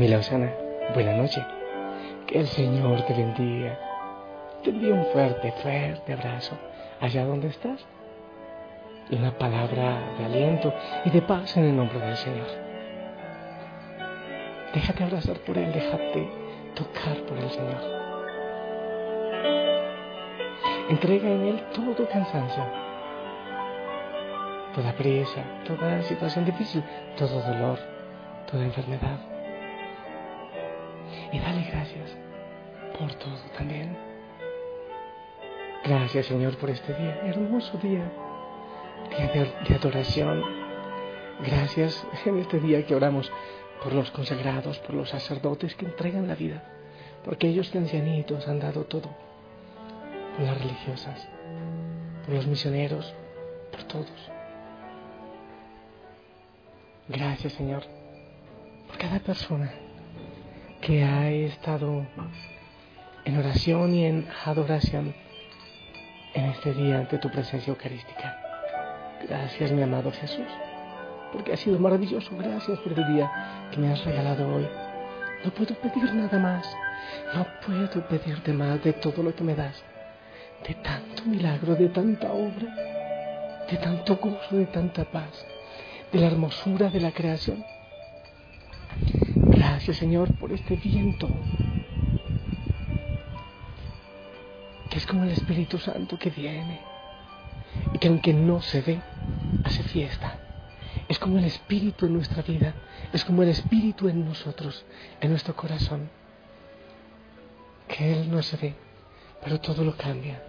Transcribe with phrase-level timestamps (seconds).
[0.00, 0.50] Familia Osana,
[0.94, 1.44] buena noche.
[2.26, 3.78] Que el Señor te bendiga.
[4.64, 6.56] Te envío un fuerte, fuerte abrazo
[7.02, 7.84] allá donde estás.
[9.10, 10.72] Y una palabra de aliento
[11.04, 12.46] y de paz en el nombre del Señor.
[14.72, 16.30] Déjate abrazar por Él, déjate
[16.74, 17.82] tocar por el Señor.
[20.88, 22.64] Entrega en Él todo cansancio,
[24.74, 26.82] toda prisa, toda situación difícil,
[27.18, 27.78] todo dolor,
[28.50, 29.39] toda enfermedad
[31.32, 32.16] y dale gracias
[32.98, 33.96] por todo también.
[35.84, 38.10] Gracias Señor por este día, hermoso día,
[39.10, 40.44] día de, de, adoración.
[41.44, 43.30] Gracias en este día que oramos
[43.82, 46.62] por los consagrados, por los sacerdotes que entregan la vida,
[47.24, 49.08] por aquellos que ancianitos han dado todo,
[50.36, 51.28] por las religiosas,
[52.26, 53.14] por los misioneros,
[53.72, 54.30] por todos.
[57.08, 57.82] Gracias Señor
[58.86, 59.72] por cada persona
[60.80, 62.06] que ha estado
[63.24, 65.14] en oración y en adoración
[66.34, 68.38] en este día ante tu presencia eucarística.
[69.28, 70.46] Gracias, mi amado Jesús,
[71.32, 72.34] porque ha sido maravilloso.
[72.36, 73.30] Gracias por el día
[73.70, 74.66] que me has regalado hoy.
[75.44, 76.66] No puedo pedir nada más.
[77.34, 79.82] No puedo pedirte más de todo lo que me das.
[80.66, 82.74] De tanto milagro, de tanta obra,
[83.70, 85.46] de tanto gozo, de tanta paz,
[86.12, 87.64] de la hermosura de la creación.
[89.94, 91.28] Señor por este viento,
[94.90, 96.80] que es como el Espíritu Santo que viene
[97.94, 99.00] y que aunque no se ve,
[99.64, 100.38] hace fiesta.
[101.08, 102.74] Es como el Espíritu en nuestra vida,
[103.12, 104.84] es como el Espíritu en nosotros,
[105.20, 106.10] en nuestro corazón,
[107.88, 108.74] que Él no se ve,
[109.42, 110.42] pero todo lo cambia,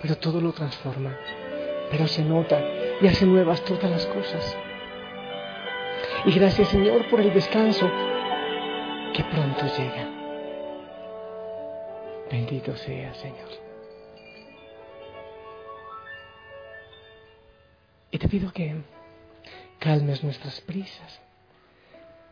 [0.00, 1.16] pero todo lo transforma,
[1.90, 2.60] pero se nota
[3.00, 4.56] y hace nuevas todas las cosas.
[6.24, 7.90] Y gracias Señor por el descanso
[9.16, 10.06] que pronto llega.
[12.30, 13.48] Bendito sea, Señor.
[18.10, 18.76] Y te pido que
[19.78, 21.20] calmes nuestras prisas,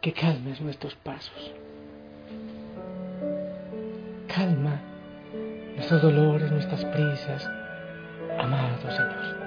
[0.03, 1.53] que calmes nuestros pasos.
[4.29, 4.79] Calma
[5.77, 7.49] nuestros dolores, nuestras prisas,
[8.39, 9.45] amado Señor.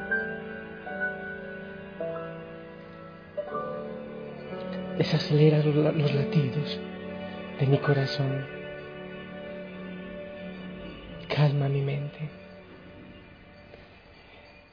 [4.97, 6.79] Desacelera los latidos
[7.59, 8.45] de mi corazón.
[11.27, 12.29] Calma mi mente.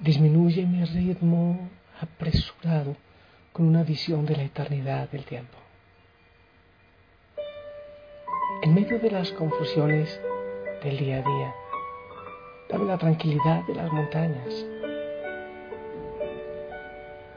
[0.01, 2.97] Disminuye mi ritmo apresurado
[3.53, 5.57] con una visión de la eternidad del tiempo.
[8.63, 10.21] En medio de las confusiones
[10.83, 11.55] del día a día,
[12.69, 14.67] dame la tranquilidad de las montañas.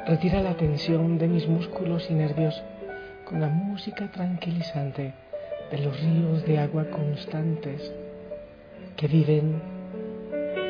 [0.06, 2.62] Retira la tensión de mis músculos y nervios
[3.26, 5.14] con la música tranquilizante
[5.72, 7.94] de los ríos de agua constantes
[8.96, 9.62] que viven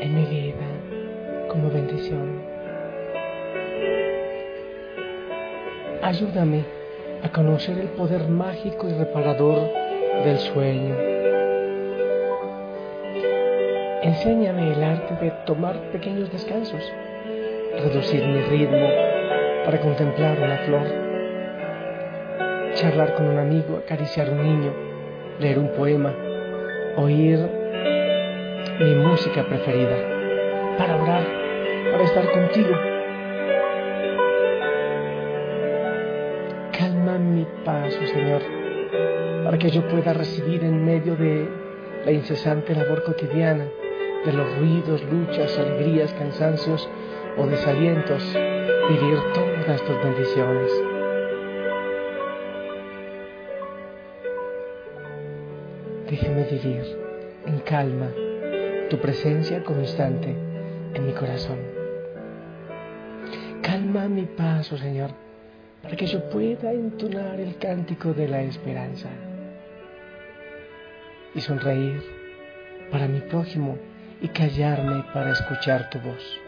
[0.02, 2.42] en mi vida como bendición.
[6.02, 6.64] Ayúdame
[7.24, 9.70] a conocer el poder mágico y reparador
[10.24, 10.96] del sueño.
[14.02, 16.82] Enséñame el arte de tomar pequeños descansos,
[17.82, 18.88] reducir mi ritmo
[19.66, 20.88] para contemplar una flor,
[22.76, 24.87] charlar con un amigo, acariciar un niño,
[25.40, 26.14] leer un poema,
[26.96, 27.40] oír
[28.80, 29.96] mi música preferida,
[30.78, 31.24] para orar,
[31.92, 32.76] para estar contigo.
[36.78, 38.42] Calma mi paso, Señor,
[39.44, 41.48] para que yo pueda recibir en medio de
[42.06, 43.66] la incesante labor cotidiana,
[44.26, 46.90] de los ruidos, luchas, alegrías, cansancios
[47.38, 48.24] o desalientos,
[48.90, 50.97] vivir todas tus bendiciones.
[56.10, 56.84] Déjeme vivir
[57.46, 58.10] en calma
[58.90, 60.36] tu presencia constante
[60.94, 61.60] en mi corazón.
[63.62, 65.12] Calma mi paso, Señor,
[65.82, 69.10] para que yo pueda entonar el cántico de la esperanza.
[71.36, 72.02] y sonreír
[72.92, 73.78] para mi prójimo
[74.22, 76.42] y callarme para escuchar tu voz.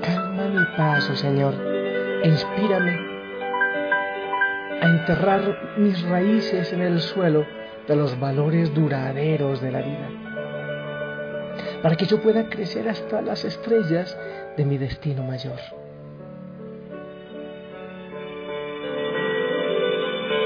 [0.00, 1.54] Calma mi paso, Señor,
[2.22, 3.15] e inspírame
[4.86, 7.44] a enterrar mis raíces en el suelo
[7.88, 10.08] de los valores duraderos de la vida,
[11.82, 14.16] para que yo pueda crecer hasta las estrellas
[14.56, 15.58] de mi destino mayor.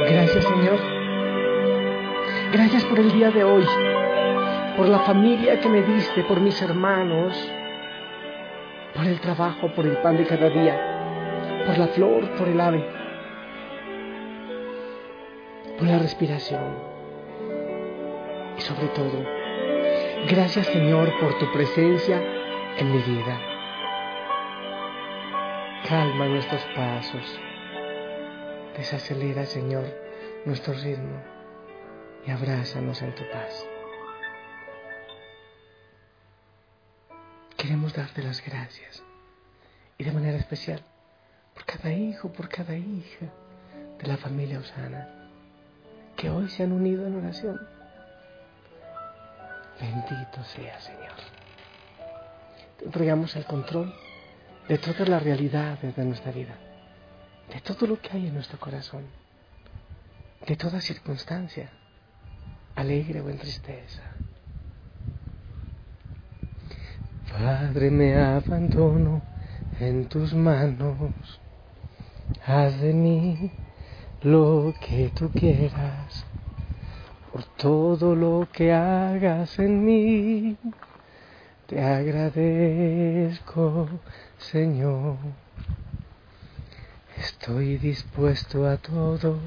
[0.08, 0.78] Gracias Señor.
[2.52, 3.64] Gracias por el día de hoy,
[4.76, 7.36] por la familia que me diste, por mis hermanos,
[8.94, 12.99] por el trabajo, por el pan de cada día, por la flor, por el ave,
[15.80, 16.76] por la respiración.
[18.58, 19.24] Y sobre todo,
[20.28, 22.22] gracias Señor por tu presencia
[22.76, 23.40] en mi vida.
[25.88, 27.40] Calma nuestros pasos.
[28.76, 29.84] Desacelera, Señor,
[30.44, 31.18] nuestro ritmo
[32.26, 33.66] y abrázanos en tu paz.
[37.56, 39.02] Queremos darte las gracias
[39.96, 40.82] y de manera especial
[41.54, 43.26] por cada hijo, por cada hija
[43.98, 45.19] de la familia Osana
[46.20, 47.60] que hoy se han unido en oración.
[49.80, 51.16] Bendito sea, Señor.
[52.78, 53.94] Te entregamos el control
[54.68, 56.54] de todas las realidades de nuestra vida
[57.52, 59.04] de todo lo que hay en nuestro corazón,
[60.46, 61.70] de toda circunstancia,
[62.76, 64.02] alegre o en tristeza.
[67.32, 69.22] Padre, me abandono
[69.80, 71.40] en tus manos,
[72.46, 73.52] haz de mí
[74.22, 76.26] lo que tú quieras,
[77.32, 80.56] por todo lo que hagas en mí,
[81.66, 83.88] te agradezco,
[84.38, 85.16] Señor.
[87.16, 89.38] Estoy dispuesto a todo,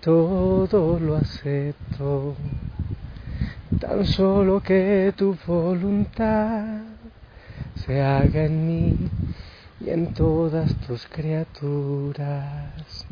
[0.00, 2.36] todo lo acepto.
[3.80, 6.78] Tan solo que tu voluntad
[7.84, 8.96] se haga en mí
[9.80, 13.06] y en todas tus criaturas.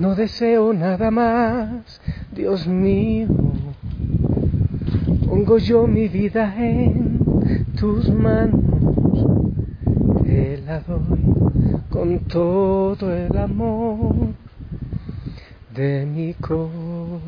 [0.00, 2.00] No deseo nada más,
[2.32, 3.28] Dios mío.
[5.28, 7.18] Pongo yo mi vida en
[7.78, 9.26] tus manos,
[10.24, 11.20] te la doy
[11.90, 14.14] con todo el amor
[15.74, 17.20] de mi corazón.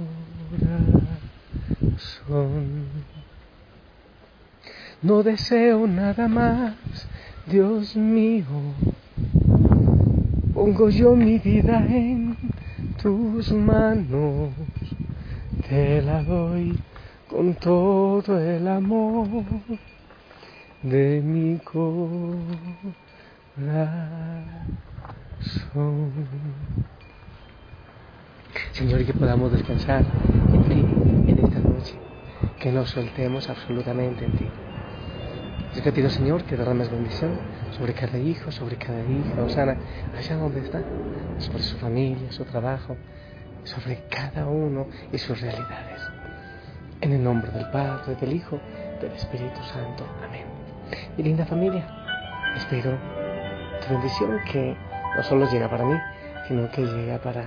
[5.03, 6.75] No deseo nada más,
[7.47, 8.47] Dios mío.
[10.55, 12.35] Pongo yo mi vida en
[13.03, 14.51] tus manos,
[15.69, 16.79] te la doy
[17.29, 19.27] con todo el amor
[20.83, 22.47] de mi corazón.
[28.71, 30.05] Señor, que podamos descansar
[30.53, 31.95] en ti en esta noche,
[32.61, 34.47] que nos soltemos absolutamente en ti.
[35.75, 37.39] Yo te pido, Señor, que derrames bendición
[37.71, 39.79] sobre cada hijo, sobre cada hija, Osana,
[40.15, 40.83] allá donde está,
[41.39, 42.95] sobre su familia, su trabajo,
[43.65, 46.03] sobre cada uno y sus realidades.
[47.01, 48.61] En el nombre del Padre, del Hijo,
[49.01, 50.05] del Espíritu Santo.
[50.23, 50.45] Amén.
[51.17, 51.89] Mi linda familia,
[52.55, 52.99] espero
[53.81, 54.77] tu bendición que
[55.17, 55.99] no solo llega para mí,
[56.49, 57.47] sino que llega para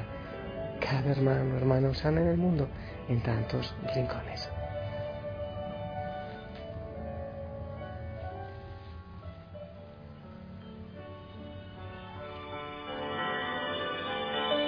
[0.79, 2.67] cada hermano, hermana sana en el mundo,
[3.07, 4.50] en tantos rincones.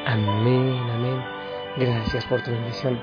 [0.10, 1.22] Amén, amén.
[1.76, 2.98] Gracias por tu bendición.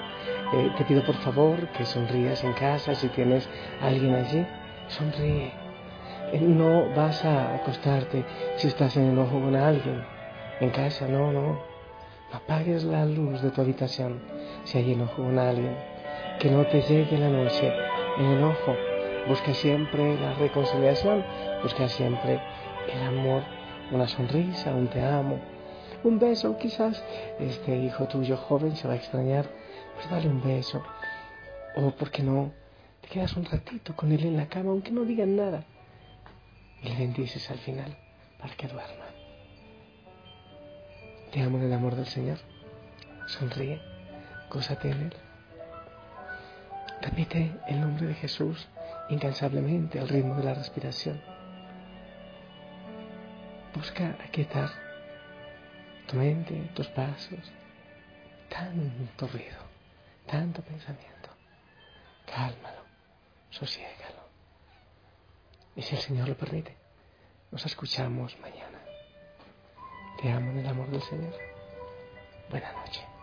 [0.55, 3.47] Eh, te pido por favor que sonrías en casa si tienes
[3.83, 4.47] alguien allí.
[4.89, 5.53] Sonríe
[6.41, 8.25] no vas a acostarte
[8.57, 10.03] si estás en enojo con alguien.
[10.61, 11.61] En casa, no, no.
[12.33, 14.23] Apagues la luz de tu habitación
[14.65, 15.77] si hay enojo con alguien.
[16.39, 17.71] Que no te llegue la noche
[18.19, 18.75] en enojo.
[19.29, 21.23] Busca siempre la reconciliación.
[21.63, 22.41] Busca siempre
[22.91, 23.43] el amor.
[23.93, 25.54] Una sonrisa, un te amo.
[26.05, 27.03] Un beso, quizás
[27.41, 29.47] este hijo tuyo joven se va a extrañar.
[29.95, 30.83] Pues dale un beso.
[31.77, 32.53] O, ¿por qué no?
[33.01, 35.65] Te quedas un ratito con él en la cama, aunque no digan nada
[36.85, 37.97] y le bendices al final
[38.39, 39.07] para que duerma.
[41.33, 42.39] Te amo en el amor del Señor.
[43.27, 43.81] Sonríe,
[44.51, 45.15] gózate en Él.
[47.01, 48.69] Repite el nombre de Jesús
[49.09, 51.21] incansablemente al ritmo de la respiración.
[53.75, 54.71] Busca aquietar
[56.07, 57.53] tu mente, tus pasos.
[58.49, 59.59] Tanto ruido,
[60.27, 61.31] tanto pensamiento.
[62.27, 62.85] Cálmalo,
[63.51, 64.29] sosiégalo.
[65.77, 66.77] Y si el Señor lo permite,
[67.51, 68.79] nos escuchamos mañana.
[70.21, 71.35] Te amo en el amor del Señor.
[72.51, 73.14] Buenas noches.